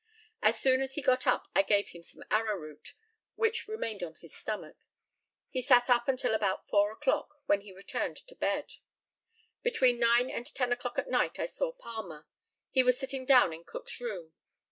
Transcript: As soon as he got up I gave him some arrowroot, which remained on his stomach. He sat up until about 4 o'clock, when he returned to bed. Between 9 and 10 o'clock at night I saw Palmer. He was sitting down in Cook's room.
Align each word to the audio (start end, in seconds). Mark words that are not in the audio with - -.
As 0.41 0.59
soon 0.59 0.81
as 0.81 0.95
he 0.95 1.01
got 1.03 1.27
up 1.27 1.47
I 1.53 1.61
gave 1.61 1.89
him 1.89 2.01
some 2.01 2.23
arrowroot, 2.31 2.95
which 3.35 3.67
remained 3.67 4.01
on 4.01 4.15
his 4.15 4.35
stomach. 4.35 4.75
He 5.51 5.61
sat 5.61 5.91
up 5.91 6.07
until 6.07 6.33
about 6.33 6.67
4 6.67 6.91
o'clock, 6.93 7.35
when 7.45 7.61
he 7.61 7.71
returned 7.71 8.17
to 8.17 8.33
bed. 8.35 8.71
Between 9.61 9.99
9 9.99 10.27
and 10.27 10.47
10 10.47 10.71
o'clock 10.71 10.97
at 10.97 11.07
night 11.07 11.37
I 11.39 11.45
saw 11.45 11.71
Palmer. 11.73 12.25
He 12.71 12.81
was 12.81 12.99
sitting 12.99 13.25
down 13.25 13.53
in 13.53 13.63
Cook's 13.63 14.01
room. 14.01 14.33